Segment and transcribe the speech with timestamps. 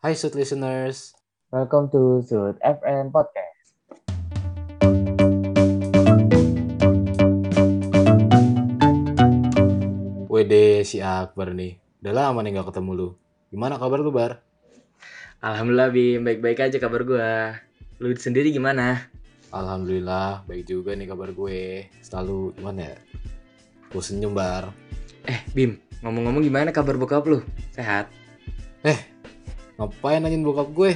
[0.00, 1.12] Hai Sud listeners.
[1.52, 3.84] Welcome to Sud FM Podcast.
[10.24, 11.76] Wede si Akbar nih.
[12.00, 13.08] Udah lama nih gak ketemu lu.
[13.52, 14.40] Gimana kabar lu, Bar?
[15.44, 17.60] Alhamdulillah Bim, baik-baik aja kabar gua.
[18.00, 19.04] Lu sendiri gimana?
[19.52, 21.92] Alhamdulillah, baik juga nih kabar gue.
[22.00, 22.96] Selalu gimana ya?
[23.92, 24.72] Gue senyum, Bar.
[25.28, 27.44] Eh Bim, ngomong-ngomong gimana kabar bokap lu?
[27.76, 28.08] Sehat?
[29.80, 30.92] Ngapain nanyain bokap gue?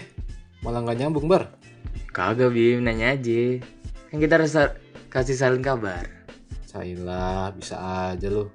[0.60, 1.56] Malah gak nyambung, Bar.
[2.12, 3.64] Kagak Bim, nanya aja.
[4.12, 4.52] Kan kita harus
[5.08, 6.04] kasih saling kabar.
[6.68, 8.52] Cailah, bisa aja lu.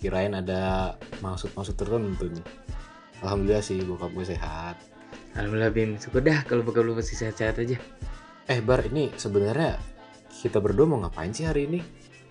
[0.00, 2.46] Kirain ada maksud-maksud tertentu nih.
[3.20, 4.80] Alhamdulillah sih bokap gue sehat.
[5.36, 7.76] Alhamdulillah Bim, syukur dah kalau bokap lu masih sehat-sehat aja.
[8.48, 9.76] Eh, Bar, ini sebenarnya
[10.32, 11.84] kita berdua mau ngapain sih hari ini?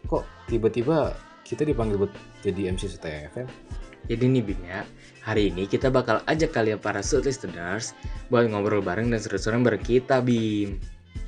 [0.10, 1.14] Kok tiba-tiba
[1.46, 3.77] kita dipanggil buat jadi MC STFM?
[4.08, 4.88] Jadi nih Bim ya,
[5.20, 7.92] hari ini kita bakal ajak kalian para Sud listeners
[8.32, 10.80] buat ngobrol bareng dan seru-seruan bareng kita Bim.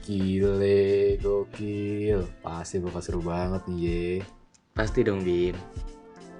[0.07, 2.23] Gile, gokil.
[2.39, 4.07] Pasti bakal seru banget nih, ye.
[4.71, 5.53] Pasti dong Bim.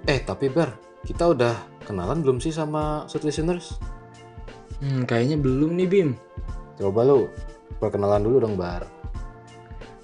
[0.08, 0.72] Eh, tapi Bar,
[1.04, 3.76] kita udah kenalan belum sih sama Sud Listeners?
[4.80, 6.10] Hmm, kayaknya belum nih Bim.
[6.80, 7.28] Coba lu
[7.76, 8.88] perkenalan dulu dong, Bar.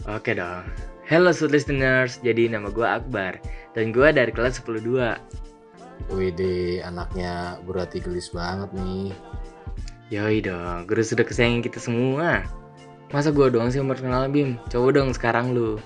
[0.06, 0.68] Oke dong.
[1.06, 3.39] Hello Sud listeners, jadi nama gua Akbar
[3.78, 5.18] dan gua dari kelas 102.
[6.12, 9.11] Wede, anaknya berarti gelis banget nih.
[10.14, 12.47] Yoi dong, guru sudah kesayangan kita semua.
[13.11, 14.50] Masa gua doang sih yang perkenalan Bim?
[14.70, 15.83] Coba dong sekarang lu.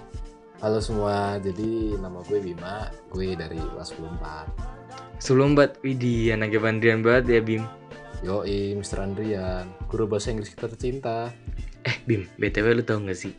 [0.60, 4.44] Halo semua, jadi nama gue Bima, gue dari kelas 14.
[5.16, 7.64] Sebelum buat Widih, anaknya bandrian banget ya Bim.
[8.20, 9.00] Yoi, Mr.
[9.00, 11.32] Andrian, guru bahasa Inggris kita tercinta.
[11.88, 13.32] Eh Bim, BTW lu tau gak sih?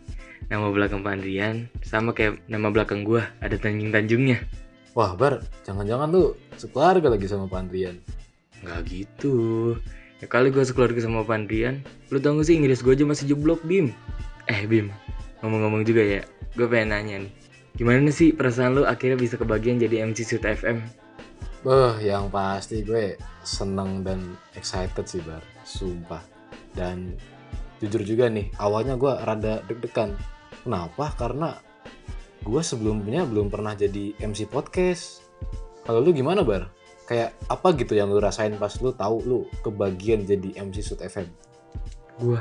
[0.50, 4.42] Nama belakang Pak Andrian sama kayak nama belakang gua, ada tanjung-tanjungnya.
[4.92, 8.04] Wah, Bar, jangan-jangan lu sekeluarga lagi sama Pak Andrian.
[8.60, 9.36] Nggak gitu.
[10.20, 13.32] Ya kali gua sekeluarga sama Pak Andrian, lu tau gak sih Inggris gua aja masih
[13.32, 13.96] jeblok Bim.
[14.52, 14.92] Eh Bim,
[15.42, 16.22] ngomong-ngomong juga ya,
[16.60, 17.34] gue pengen nanya nih.
[17.80, 20.84] Gimana sih perasaan lu akhirnya bisa kebagian jadi MC Sud FM?
[21.64, 23.16] Beh, yang pasti gue
[23.48, 25.42] seneng dan excited sih, Bar.
[25.64, 26.22] Sumpah.
[26.76, 27.16] Dan
[27.80, 30.14] jujur juga nih, awalnya gue rada deg-degan.
[30.68, 31.16] Kenapa?
[31.16, 31.56] Karena
[32.42, 35.22] gue sebelumnya belum pernah jadi MC podcast.
[35.86, 36.70] Kalau lu gimana, Bar?
[37.06, 41.28] Kayak apa gitu yang lu rasain pas lu tahu lu kebagian jadi MC Sud FM?
[42.22, 42.40] Gua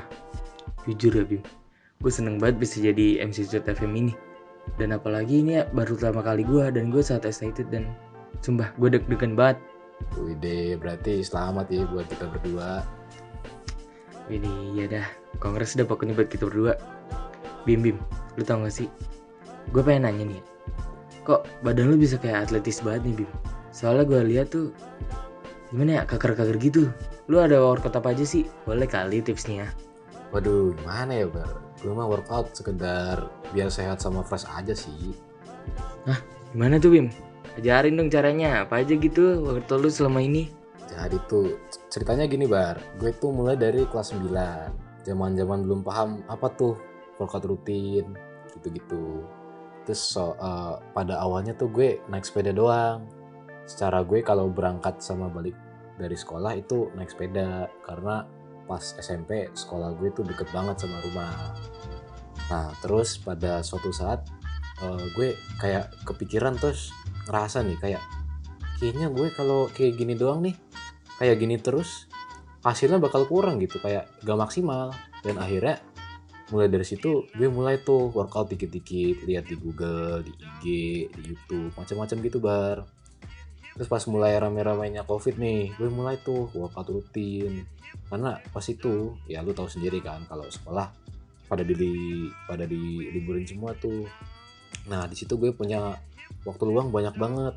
[0.89, 1.43] jujur ya Bim,
[2.01, 4.15] gue seneng banget bisa jadi MC Sud FM ini.
[4.79, 7.91] Dan apalagi ini ya baru pertama kali gue dan gue sangat excited dan
[8.45, 9.59] sumpah gue deg-degan banget.
[10.17, 12.81] Wide, berarti selamat ya buat kita berdua.
[14.31, 15.07] Ini ya dah,
[15.43, 16.79] kongres udah pokoknya buat kita berdua.
[17.67, 17.99] Bim Bim,
[18.39, 18.89] lu tau gak sih?
[19.71, 20.43] Gue pengen nanya nih,
[21.29, 23.31] kok badan lu bisa kayak atletis banget nih Bim?
[23.71, 24.73] Soalnya gue lihat tuh
[25.71, 26.91] gimana ya kaker-kaker gitu.
[27.31, 28.49] Lu ada workout apa aja sih?
[28.67, 29.71] Boleh kali tipsnya.
[30.35, 31.63] Waduh, gimana ya, Bar?
[31.79, 35.15] Gue mah workout sekedar biar sehat sama fresh aja sih.
[36.51, 37.07] Gimana tuh Bim?
[37.55, 40.51] Ajarin dong caranya, apa aja gitu workout lu selama ini?
[40.91, 41.55] Jadi tuh
[41.87, 46.75] ceritanya gini bar, gue tuh mulai dari kelas 9 Zaman-zaman belum paham apa tuh
[47.23, 48.19] workout rutin
[48.59, 49.23] gitu-gitu
[49.91, 53.11] Terus so, eh, pada awalnya tuh gue naik sepeda doang.
[53.67, 55.59] Secara gue kalau berangkat sama balik
[55.99, 57.67] dari sekolah itu naik sepeda.
[57.83, 58.23] Karena
[58.71, 61.59] pas SMP sekolah gue tuh deket banget sama rumah.
[62.55, 64.23] Nah terus pada suatu saat
[64.79, 66.95] eh, gue kayak kepikiran terus
[67.27, 68.03] ngerasa nih kayak
[68.79, 70.55] kayaknya gue kalau kayak gini doang nih
[71.19, 72.07] kayak gini terus
[72.63, 74.95] hasilnya bakal kurang gitu kayak gak maksimal.
[75.27, 75.83] Dan akhirnya
[76.51, 80.65] mulai dari situ gue mulai tuh workout dikit-dikit lihat di Google di IG
[81.15, 82.77] di YouTube macam-macam gitu bar.
[83.79, 87.65] Terus pas mulai rame-ramenya covid nih gue mulai tuh workout rutin.
[88.11, 90.91] Karena pas itu ya lu tahu sendiri kan kalau sekolah
[91.47, 94.07] pada di pada di liburin semua tuh.
[94.91, 95.95] Nah di situ gue punya
[96.43, 97.55] waktu luang banyak banget.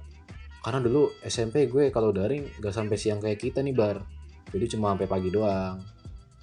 [0.63, 3.99] Karena dulu SMP gue kalau daring gak sampai siang kayak kita nih bar.
[4.53, 5.92] Jadi cuma sampai pagi doang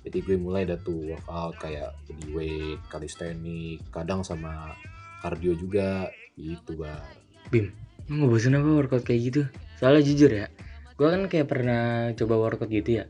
[0.06, 4.73] jadi gue mulai dah tuh workout kayak body weight calisthenics kadang sama
[5.20, 6.08] cardio juga
[6.41, 7.05] gitu bar
[7.52, 7.75] Bim,
[8.08, 9.43] lu bosan apa workout kayak gitu?
[9.76, 10.47] Soalnya jujur ya,
[10.94, 13.05] gue kan kayak pernah coba workout gitu ya,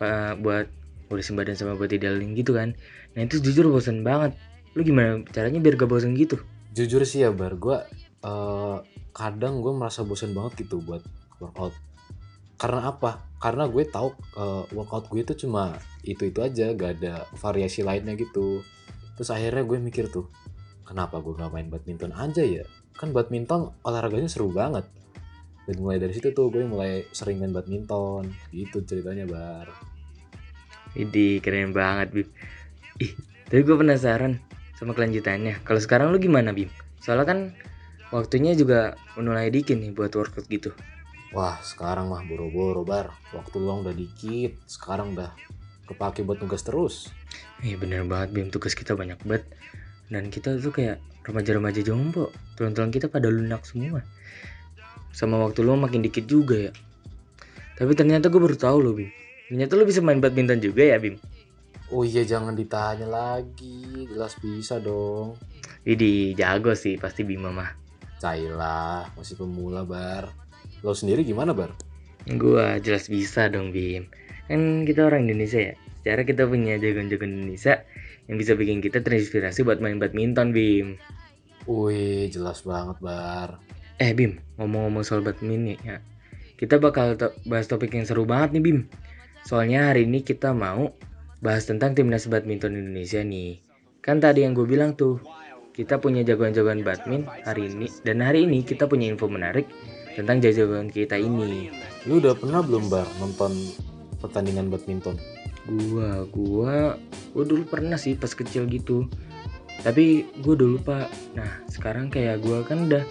[0.00, 0.72] pa- buat
[1.12, 2.72] ngurusin badan sama buat idealin gitu kan.
[3.12, 4.32] Nah itu jujur bosan banget.
[4.72, 6.40] Lu gimana caranya biar gak bosan gitu?
[6.74, 7.78] jujur sih ya bar gue
[8.26, 8.76] eh,
[9.14, 11.06] kadang gue merasa bosan banget gitu buat
[11.38, 11.70] workout
[12.54, 14.08] karena apa karena gue tahu
[14.38, 15.74] eh, workout gue itu cuma
[16.06, 18.62] itu itu aja gak ada variasi lainnya gitu
[19.18, 20.30] terus akhirnya gue mikir tuh
[20.86, 22.64] kenapa gue gak main badminton aja ya
[22.94, 24.86] kan badminton olahraganya seru banget
[25.64, 29.68] dan mulai dari situ tuh gue mulai sering main badminton gitu ceritanya bar
[30.94, 32.28] Ini keren banget Bim.
[33.02, 33.18] Ih,
[33.50, 34.38] tapi gue penasaran
[34.78, 35.58] sama kelanjutannya.
[35.66, 36.70] Kalau sekarang lu gimana Bim?
[37.02, 37.38] Soalnya kan
[38.14, 40.70] waktunya juga mulai dikit nih buat workout gitu.
[41.34, 43.10] Wah, sekarang mah boro-boro, Bar.
[43.34, 45.34] Waktu luang udah dikit, sekarang udah
[45.90, 47.10] kepake buat tugas terus.
[47.58, 49.42] Iya bener banget Bim, tugas kita banyak banget.
[50.06, 52.30] Dan kita tuh kayak remaja-remaja jompo.
[52.54, 54.06] Tulang-tulang kita pada lunak semua.
[55.10, 56.72] Sama waktu lu makin dikit juga ya.
[57.74, 59.10] Tapi ternyata gue baru tahu loh Bim.
[59.50, 61.18] Ternyata lu bisa main badminton juga ya Bim.
[61.90, 64.06] Oh iya, jangan ditanya lagi.
[64.06, 65.34] Jelas bisa dong.
[65.82, 67.74] Widih, jago sih pasti Bima mah.
[68.22, 70.30] Cailah, masih pemula, Bar.
[70.84, 71.72] Lo sendiri gimana, Bar?
[72.36, 74.12] Gua jelas bisa dong Bim.
[74.52, 75.74] Kan kita orang Indonesia ya.
[76.04, 77.88] Secara kita punya jagoan-jagoan Indonesia
[78.28, 81.00] yang bisa bikin kita terinspirasi buat main badminton Bim.
[81.64, 83.64] Wih, jelas banget, Bar.
[83.96, 86.04] Eh Bim, ngomong-ngomong soal badminton ya.
[86.60, 88.78] Kita bakal to- bahas topik yang seru banget nih Bim.
[89.48, 90.92] Soalnya hari ini kita mau
[91.40, 93.64] bahas tentang timnas badminton Indonesia nih.
[94.04, 95.24] Kan tadi yang gue bilang tuh,
[95.72, 99.64] kita punya jagoan-jagoan badminton hari ini dan hari ini kita punya info menarik
[100.14, 101.68] tentang jagoan kita ini.
[102.06, 103.52] Lu udah pernah belum, Bar, nonton
[104.22, 105.18] pertandingan badminton?
[105.64, 106.96] Gua, gua,
[107.32, 109.10] gua dulu pernah sih pas kecil gitu.
[109.82, 110.98] Tapi gua udah lupa.
[111.34, 113.02] Nah, sekarang kayak gua kan udah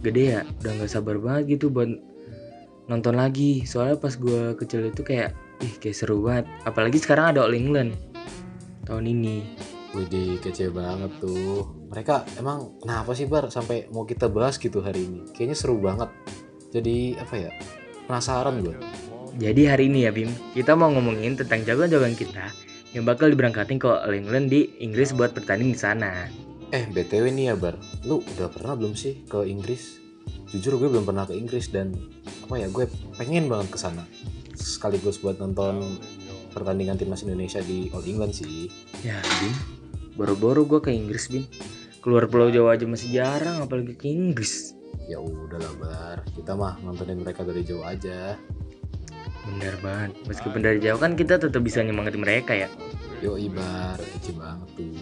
[0.00, 1.88] gede ya, udah nggak sabar banget gitu buat
[2.86, 3.66] nonton lagi.
[3.66, 6.46] Soalnya pas gua kecil itu kayak, ih kayak seru banget.
[6.68, 7.96] Apalagi sekarang ada All England
[8.86, 9.44] tahun ini.
[9.92, 11.68] Widih, kece banget tuh.
[11.92, 15.28] Mereka emang kenapa sih, Bar, sampai mau kita bahas gitu hari ini?
[15.36, 16.08] Kayaknya seru banget.
[16.72, 17.50] Jadi, apa ya,
[18.08, 18.76] penasaran gue.
[19.40, 22.52] Jadi hari ini ya Bim, kita mau ngomongin tentang jagoan-jagoan kita
[22.92, 26.28] yang bakal diberangkatin ke All England di Inggris buat bertanding di sana.
[26.72, 27.80] Eh, BTW nih ya, Bar.
[28.04, 30.00] Lu udah pernah belum sih ke Inggris?
[30.52, 31.96] Jujur gue belum pernah ke Inggris dan
[32.44, 32.84] apa ya, gue
[33.16, 34.04] pengen banget ke sana.
[34.52, 35.96] Sekaligus buat nonton
[36.52, 38.68] pertandingan timnas Indonesia di All England sih.
[39.00, 39.56] Ya Bim,
[40.16, 41.48] boro-boro gue ke Inggris Bim.
[42.04, 44.76] Keluar Pulau Jawa aja masih jarang, apalagi ke Inggris.
[45.10, 46.18] Ya udahlah, Bar.
[46.32, 48.36] Kita mah nontonin mereka dari jauh aja.
[49.42, 52.70] Bener banget, meskipun dari jauh kan kita tetap bisa nyemangatin mereka ya.
[53.18, 54.94] Yo Ibar, kece banget tuh.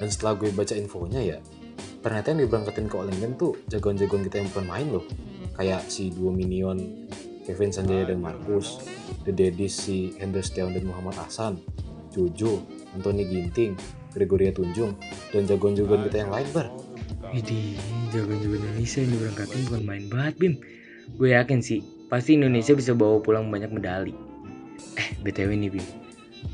[0.00, 1.38] Dan setelah gue baca infonya ya,
[2.00, 5.04] ternyata yang diberangkatin ke All England tuh jagoan-jagoan kita yang bukan main loh.
[5.60, 7.04] Kayak si duo minion
[7.44, 8.80] Kevin Sanjaya dan Marcus,
[9.28, 11.60] The Daddies si Hendra Setiawan dan Muhammad Hasan,
[12.08, 12.64] Jojo,
[12.96, 13.76] Anthony Ginting,
[14.16, 14.96] Gregoria Tunjung,
[15.36, 16.72] dan jagoan-jagoan kita yang lain bar.
[17.28, 17.76] Jadi
[18.10, 20.54] jagoan-jagoan Indonesia yang diberangkatin bukan main banget Bim.
[21.18, 24.14] Gue yakin sih, pasti Indonesia bisa bawa pulang banyak medali.
[24.98, 25.86] Eh, BTW nih Bim.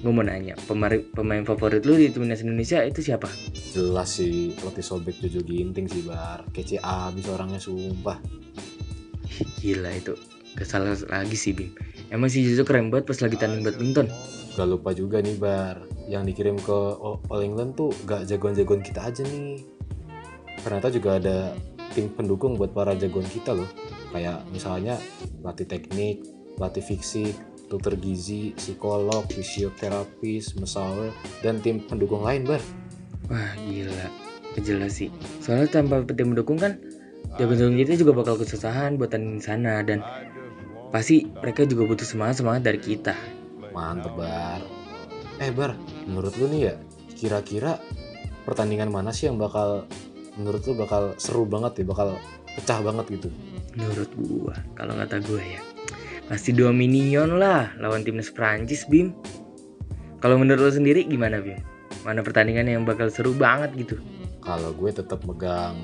[0.02, 3.30] Gue mau nanya, pemain, pemain favorit lu di timnas Indonesia itu siapa?
[3.72, 6.44] Jelas sih pelatih sobek Jojo Ginting sih bar.
[6.50, 8.18] Kece abis orangnya sumpah.
[9.62, 10.14] Gila itu.
[10.56, 11.70] Kesalah lagi sih Bim.
[12.10, 14.10] Emang si Jojo keren banget pas lagi tanding badminton.
[14.56, 16.78] Gak lupa juga nih bar, yang dikirim ke
[17.28, 19.75] All England tuh gak jagoan-jagoan kita aja nih.
[20.66, 21.54] Ternyata juga ada
[21.94, 23.70] tim pendukung buat para jagoan kita loh.
[24.10, 24.98] Kayak misalnya
[25.38, 26.26] pelatih teknik,
[26.58, 27.38] pelatih fisik,
[27.70, 31.14] dokter gizi, psikolog, fisioterapis, mesawer,
[31.46, 32.58] dan tim pendukung lain bar.
[33.30, 34.10] Wah gila,
[34.58, 35.14] jelas sih.
[35.38, 36.82] Soalnya tanpa tim mendukung kan,
[37.38, 40.02] jagoan-jagoan kita juga bakal kesusahan buat tanding di sana dan
[40.90, 43.14] pasti mereka juga butuh semangat semangat dari kita.
[43.70, 44.62] Mantep bar.
[45.38, 45.78] Eh bar,
[46.10, 46.74] menurut lu nih ya,
[47.14, 47.78] kira-kira
[48.48, 49.84] pertandingan mana sih yang bakal
[50.36, 52.16] menurut lu bakal seru banget ya, bakal
[52.56, 53.28] pecah banget gitu?
[53.76, 55.60] Menurut gua, kalau kata gua ya,
[56.28, 59.16] pasti dua minion lah lawan timnas Prancis Bim.
[60.20, 61.60] Kalau menurut lo sendiri gimana Bim?
[62.06, 63.96] Mana pertandingan yang bakal seru banget gitu?
[64.38, 65.74] Kalau gue tetap megang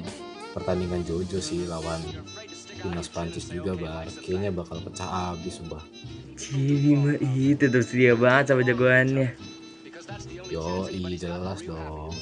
[0.54, 1.98] pertandingan Jojo sih lawan
[2.78, 4.06] timnas Prancis juga bar.
[4.22, 5.82] Kayaknya bakal pecah abis sumpah.
[6.38, 9.34] Cih Bima itu tetap setia banget sama jagoannya.
[10.46, 12.14] Yo, iya jelas dong.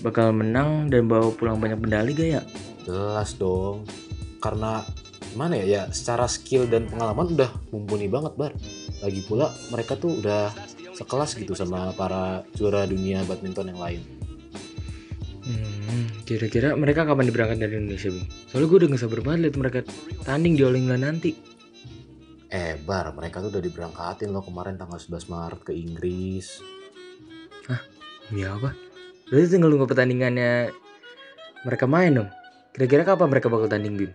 [0.00, 2.42] Bakal menang dan bawa pulang banyak medali gak ya?
[2.88, 3.84] Jelas dong.
[4.40, 4.80] Karena
[5.30, 8.52] gimana ya, ya secara skill dan pengalaman udah mumpuni banget bar.
[9.04, 10.52] Lagi pula mereka tuh udah
[10.96, 14.00] sekelas gitu sama para juara dunia badminton yang lain.
[15.44, 18.24] Hmm, kira-kira mereka kapan diberangkat dari Indonesia, Bim?
[18.48, 19.78] Soalnya gue udah gak sabar banget liat mereka
[20.24, 21.30] tanding di All England nanti.
[22.50, 26.58] Eh bar, mereka tuh udah diberangkatin loh kemarin tanggal 11 Maret ke Inggris.
[28.30, 28.74] Ya apa?
[29.30, 30.74] Berarti tinggal nunggu pertandingannya
[31.62, 32.30] mereka main dong.
[32.74, 34.10] Kira-kira kapan mereka bakal tanding, Bim?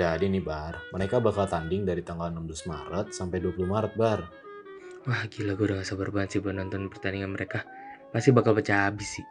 [0.00, 4.24] Jadi nih bar, mereka bakal tanding dari tanggal 16 Maret sampai 20 Maret bar.
[5.04, 7.68] Wah gila gue udah gak sabar banget sih buat nonton pertandingan mereka.
[8.10, 9.26] Pasti bakal pecah habis sih.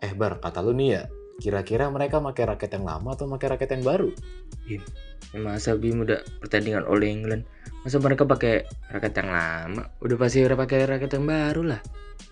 [0.00, 1.02] Eh bar, kata lu nih ya,
[1.36, 4.08] kira-kira mereka pakai raket yang lama atau pakai raket yang baru?
[5.36, 7.44] Masa Bim udah pertandingan All England
[7.82, 11.80] Masa mereka pakai raket yang lama Udah pasti udah pakai raket yang baru lah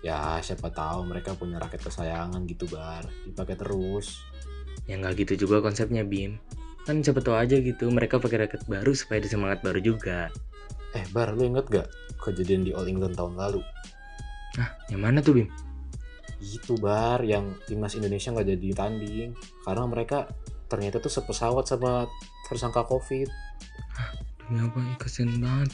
[0.03, 4.19] Ya siapa tahu mereka punya raket kesayangan gitu bar, dipakai terus.
[4.83, 6.39] Ya nggak gitu juga konsepnya Bim
[6.83, 10.27] Kan siapa tahu aja gitu mereka pakai raket baru supaya ada semangat baru juga
[10.93, 11.87] Eh bar, lu inget gak
[12.21, 13.65] kejadian di All England tahun lalu?
[14.59, 15.49] Nah yang mana tuh Bim?
[16.37, 19.31] Itu bar, yang timnas Indonesia nggak jadi tanding
[19.63, 20.29] karena mereka
[20.69, 22.05] ternyata tuh sepesawat sama
[22.45, 23.25] tersangka COVID.
[24.43, 25.71] Demi apa ya kasihan banget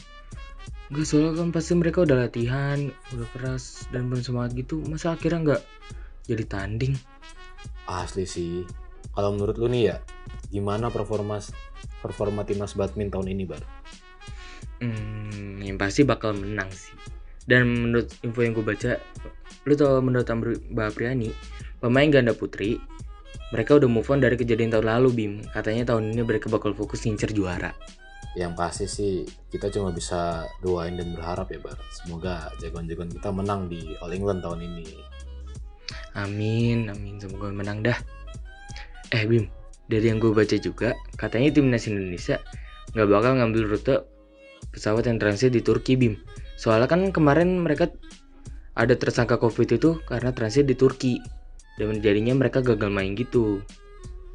[0.90, 5.62] Gak soalnya kan pasti mereka udah latihan Udah keras dan bersemangat gitu Masa akhirnya nggak
[6.26, 6.94] jadi tanding
[7.90, 8.62] Asli sih.
[9.10, 9.96] Kalau menurut lu nih ya,
[10.54, 11.42] gimana performa
[11.98, 13.62] performa timnas badminton tahun ini bar?
[14.80, 16.94] Hmm, yang pasti bakal menang sih.
[17.44, 19.02] Dan menurut info yang gue baca,
[19.66, 21.34] lu tau menurut Mbak Apriani,
[21.82, 22.78] pemain ganda putri,
[23.50, 25.32] mereka udah move on dari kejadian tahun lalu, Bim.
[25.50, 27.74] Katanya tahun ini mereka bakal fokus ngincer juara.
[28.38, 29.14] Yang pasti sih
[29.50, 31.78] kita cuma bisa doain dan berharap ya bar.
[31.90, 34.86] Semoga jagoan-jagoan kita menang di All England tahun ini.
[36.14, 37.18] Amin, amin.
[37.18, 37.98] Semoga menang dah.
[39.10, 39.50] Eh, Bim,
[39.90, 42.38] dari yang gue baca juga, katanya timnas Indonesia
[42.94, 43.96] nggak bakal ngambil rute
[44.70, 46.14] pesawat yang transit di Turki, Bim.
[46.54, 47.90] Soalnya kan kemarin mereka
[48.78, 51.18] ada tersangka COVID itu karena transit di Turki.
[51.74, 53.64] Dan jadinya mereka gagal main gitu.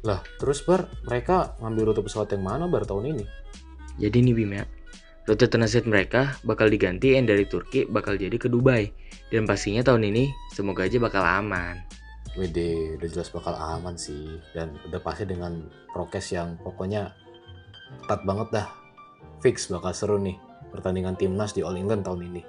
[0.04, 3.24] Lah, terus bar, mereka ngambil rute pesawat yang mana bar tahun ini?
[3.96, 4.64] Jadi nih Bim ya,
[5.24, 8.92] rute transit mereka bakal diganti yang dari Turki bakal jadi ke Dubai.
[9.32, 11.80] Dan pastinya tahun ini semoga aja bakal aman.
[12.36, 12.58] WD
[13.00, 14.36] udah jelas bakal aman sih.
[14.52, 15.64] Dan udah pasti dengan
[15.96, 17.08] prokes yang pokoknya
[18.04, 18.68] ketat banget dah.
[19.40, 20.36] Fix bakal seru nih
[20.68, 22.42] pertandingan timnas di All England tahun ini.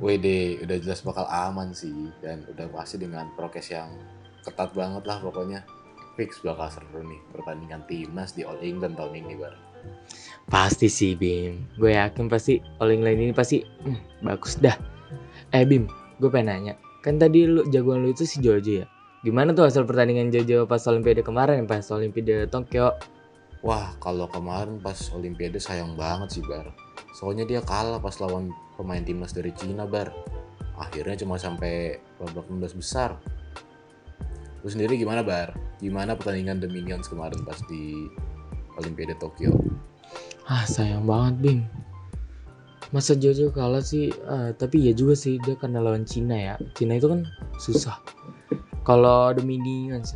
[0.00, 0.26] WD
[0.64, 2.08] udah jelas bakal aman sih.
[2.24, 3.92] Dan udah pasti dengan prokes yang
[4.40, 5.60] ketat banget lah pokoknya.
[6.16, 9.71] Fix bakal seru nih pertandingan timnas di All England tahun ini bar
[10.50, 14.76] Pasti sih Bim, gue yakin pasti All England ini pasti hmm, bagus dah.
[15.54, 15.88] Eh Bim,
[16.20, 18.86] gue pengen nanya, kan tadi lu jagoan lu itu si Jojo ya?
[19.22, 22.98] Gimana tuh hasil pertandingan Jojo pas Olimpiade kemarin, pas Olimpiade Tokyo?
[23.62, 26.74] Wah, kalau kemarin pas Olimpiade sayang banget sih Bar.
[27.14, 30.10] Soalnya dia kalah pas lawan pemain timnas dari Cina Bar.
[30.74, 33.14] Akhirnya cuma sampai babak 16 besar.
[34.62, 35.54] Lu sendiri gimana Bar?
[35.78, 38.10] Gimana pertandingan The Minions kemarin pas di
[38.80, 39.52] Olimpiade Tokyo?
[40.48, 41.60] Ah sayang banget Bim.
[42.92, 46.54] Masa Jojo kalah sih, Ah, tapi ya juga sih dia karena lawan Cina ya.
[46.76, 47.24] Cina itu kan
[47.56, 47.96] susah.
[48.84, 50.12] Kalau The Minions,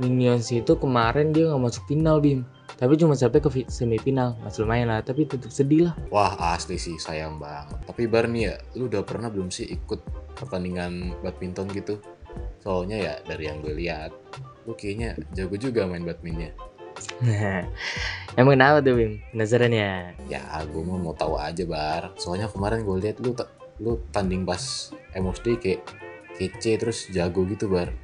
[0.00, 2.48] Minions itu kemarin dia nggak masuk final Bim.
[2.74, 5.04] Tapi cuma sampai ke fi- semifinal, masih lumayan lah.
[5.04, 5.94] Tapi tetap sedih lah.
[6.10, 7.76] Wah asli sih sayang banget.
[7.86, 10.00] Tapi Bar nih ya, lu udah pernah belum sih ikut
[10.34, 12.00] pertandingan badminton gitu?
[12.64, 14.10] Soalnya ya dari yang gue lihat,
[14.66, 16.50] lu kayaknya jago juga main badmintonnya.
[18.38, 19.22] Emang kenapa tuh Bim?
[19.30, 20.10] Penasaran ya?
[20.26, 22.14] Ya gue mau mau tahu aja bar.
[22.18, 23.34] Soalnya kemarin gue lihat lu
[23.82, 25.80] lu tanding pas MOSD kayak
[26.38, 27.94] kece terus jago gitu bar.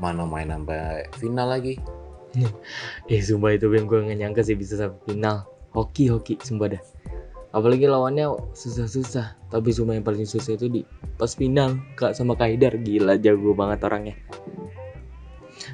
[0.00, 1.80] Mana main sampai final lagi.
[3.06, 5.48] Eh sumpah itu Bim gue gak nyangka sih bisa sampai final.
[5.72, 6.82] Hoki hoki sumpah dah.
[7.54, 9.48] Apalagi lawannya susah-susah.
[9.48, 10.82] Tapi sumpah yang paling susah itu di
[11.14, 14.16] pas final kak sama Kaidar gila jago banget orangnya.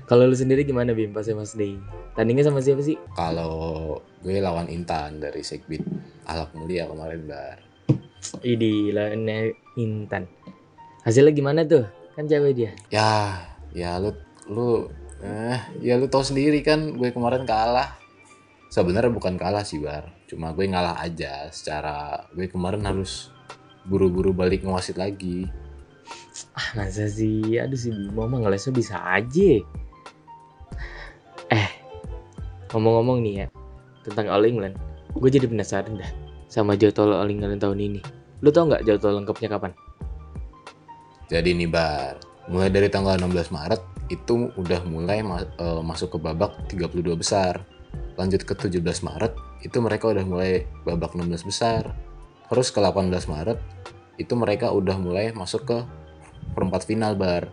[0.06, 1.78] Kalau lu sendiri gimana Bim pas Mas Day?
[2.14, 2.99] Tandingnya sama siapa sih?
[3.14, 5.82] Kalau gue lawan Intan dari Segbit
[6.26, 7.59] Alak Mulia kemarin bar.
[8.44, 10.28] Idi lawannya Intan.
[11.02, 11.88] Hasilnya gimana tuh?
[12.14, 12.73] Kan cewek dia.
[12.92, 13.40] Ya,
[13.73, 14.12] ya lu
[14.50, 17.97] lu eh ya lu tahu sendiri kan gue kemarin kalah.
[18.70, 23.35] Sebenarnya bukan kalah sih bar, cuma gue ngalah aja secara gue kemarin harus
[23.82, 25.50] buru-buru balik ngewasit lagi.
[26.61, 27.57] Ah masa sih?
[27.57, 29.52] Aduh si Bimo mah ngelesnya bisa aja.
[31.49, 31.69] Eh,
[32.76, 33.47] ngomong-ngomong nih ya
[34.05, 34.76] tentang All England,
[35.17, 36.12] gue jadi penasaran dah
[36.52, 38.00] sama jadwal All England tahun ini.
[38.45, 39.73] Lu tau nggak jadwal lengkapnya kapan?
[41.33, 42.21] Jadi nih bar,
[42.52, 43.81] mulai dari tanggal 16 Maret
[44.12, 47.64] itu udah mulai ma- eh, masuk ke babak 32 besar.
[48.21, 49.33] Lanjut ke 17 Maret
[49.64, 51.97] itu mereka udah mulai babak 16 besar.
[52.52, 53.57] Terus ke 18 Maret
[54.21, 55.79] itu mereka udah mulai masuk ke
[56.52, 57.49] perempat final bar.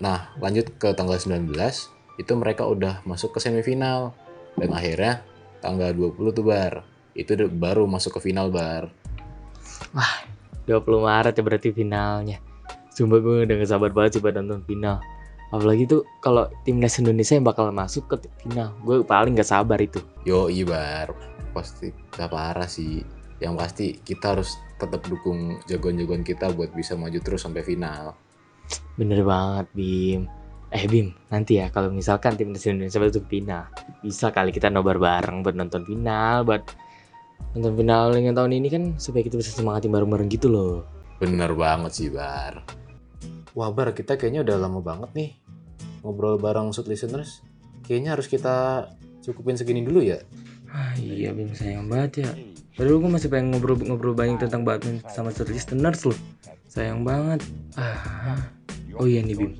[0.00, 1.48] Nah, lanjut ke tanggal 19
[2.20, 4.12] itu mereka udah masuk ke semifinal
[4.60, 5.24] dan akhirnya
[5.64, 6.84] tanggal 20 tuh bar.
[7.16, 8.92] Itu baru masuk ke final bar.
[10.68, 12.38] 20 Maret ya berarti finalnya.
[12.92, 15.00] Sumpah gue udah gak sabar banget sih buat nonton final.
[15.52, 18.76] Apalagi tuh kalau timnas Indonesia yang bakal masuk ke final.
[18.84, 20.00] Gue paling gak sabar itu.
[20.28, 21.16] Yo Ibar,
[21.56, 23.00] pasti gak parah sih.
[23.42, 28.14] Yang pasti kita harus tetap dukung jagoan-jagoan kita buat bisa maju terus sampai final.
[28.94, 30.30] Bener banget Bim.
[30.72, 33.68] Eh Bim, nanti ya kalau misalkan timnas Indonesia masuk final,
[34.00, 36.64] bisa kali kita nobar bareng buat nonton final, buat
[37.52, 40.88] nonton final dengan tahun ini kan supaya kita bisa semangatin bareng-bareng gitu loh.
[41.20, 42.64] Bener banget sih Bar.
[43.52, 45.30] Wah Bar, kita kayaknya udah lama banget nih
[46.00, 47.44] ngobrol bareng Sud Listeners.
[47.84, 48.88] Kayaknya harus kita
[49.20, 50.24] cukupin segini dulu ya.
[50.72, 52.30] Ah, iya Bim sayang banget ya.
[52.82, 56.18] Padahal gue masih pengen ngobrol-ngobrol banyak tentang Batman sama Listeners loh.
[56.66, 57.38] Sayang banget.
[57.78, 58.42] Ah.
[58.98, 59.54] Oh iya nih Bim.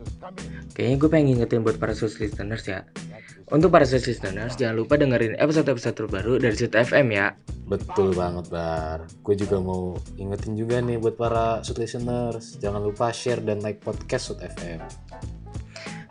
[0.75, 2.83] Kayaknya gue pengen ngingetin buat para Sud Listeners ya.
[3.55, 7.31] Untuk para Sud Listeners jangan lupa dengerin episode-episode terbaru dari Sud FM ya.
[7.71, 9.07] Betul banget Bar.
[9.23, 12.59] Gue juga mau ingetin juga nih buat para Sud Listeners.
[12.59, 14.83] Jangan lupa share dan like podcast Sud FM.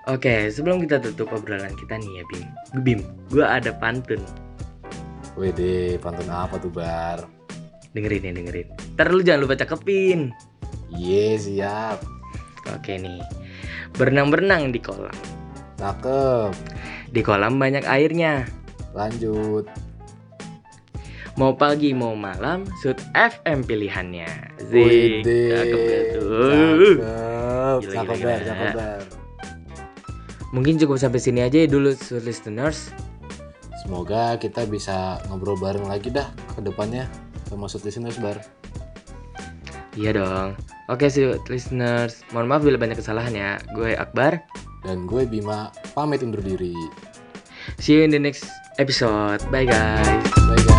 [0.08, 2.48] Oke, sebelum kita tutup obrolan kita nih ya Bim.
[2.88, 3.00] Bim,
[3.36, 4.24] gue ada pantun.
[5.40, 7.24] Wede, pantun apa tuh Bar?
[7.92, 8.68] Dengerin ya dengerin.
[8.96, 10.32] Ntar lu jangan lupa cakepin.
[10.92, 11.98] Iya siap.
[12.72, 13.24] Oke nih.
[13.96, 15.16] Berenang-berenang di kolam.
[15.80, 16.52] Cakep.
[17.12, 18.48] Di kolam banyak airnya.
[18.92, 19.68] Lanjut.
[21.40, 24.28] Mau pagi mau malam, Sud FM pilihannya.
[24.68, 25.42] Zik, Wede.
[25.56, 26.94] cakep gak tuh?
[27.00, 27.80] Cakep.
[27.82, 28.48] Gila, Cakep gila, Bar, gila.
[28.52, 29.02] cakep Bar.
[30.52, 32.92] Mungkin cukup sampai sini aja ya dulu listeners.
[33.82, 37.10] Semoga kita bisa ngobrol bareng lagi dah ke depannya
[37.50, 38.38] sama Sud Listeners Bar.
[39.98, 40.56] Iya dong.
[40.88, 43.52] Oke Sud listeners, mohon maaf bila banyak kesalahan ya.
[43.76, 44.40] Gue Akbar.
[44.86, 46.74] Dan gue Bima pamit undur diri.
[47.78, 48.48] See you in the next
[48.80, 49.44] episode.
[49.52, 50.26] Bye guys.
[50.36, 50.71] Bye guys.